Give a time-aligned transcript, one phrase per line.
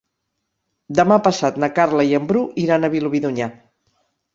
[1.01, 3.55] Demà passat na Carla i en Bru iran a Vilobí d'Onyar.